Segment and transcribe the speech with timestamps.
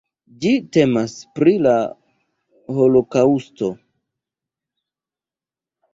[0.43, 1.75] Ĝi temas pri la
[2.79, 3.73] Holokaŭsto.